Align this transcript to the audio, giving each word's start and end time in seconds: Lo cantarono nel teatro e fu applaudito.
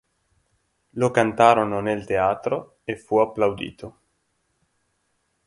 Lo 0.93 1.11
cantarono 1.11 1.79
nel 1.79 2.05
teatro 2.05 2.79
e 2.85 2.95
fu 2.97 3.19
applaudito. 3.19 3.99